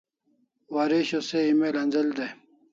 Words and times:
Waresho 0.73 1.19
se 1.29 1.39
email 1.51 1.75
anz'el 1.81 2.09
dai 2.17 2.33